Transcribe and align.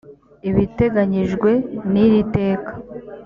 ibiteganyijwe 0.49 1.51
n 1.91 1.93
iri 2.05 2.21
teka 2.35 2.71